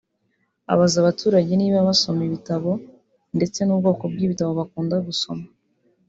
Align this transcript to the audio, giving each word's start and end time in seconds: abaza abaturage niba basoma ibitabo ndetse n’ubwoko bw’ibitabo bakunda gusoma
abaza 0.73 0.97
abaturage 0.99 1.51
niba 1.57 1.87
basoma 1.89 2.21
ibitabo 2.27 2.71
ndetse 3.37 3.59
n’ubwoko 3.63 4.03
bw’ibitabo 4.11 4.51
bakunda 4.59 4.95
gusoma 5.07 5.45